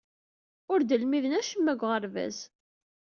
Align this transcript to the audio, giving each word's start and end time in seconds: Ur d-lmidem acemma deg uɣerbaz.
Ur 0.71 0.79
d-lmidem 0.81 1.33
acemma 1.39 1.73
deg 1.73 1.81
uɣerbaz. 1.85 2.37